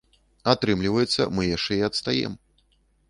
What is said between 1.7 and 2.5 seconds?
і адстаем.